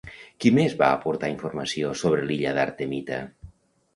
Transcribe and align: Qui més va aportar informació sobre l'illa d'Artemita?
Qui 0.43 0.51
més 0.57 0.75
va 0.79 0.87
aportar 0.93 1.29
informació 1.33 1.91
sobre 2.01 2.25
l'illa 2.31 2.53
d'Artemita? 2.61 3.21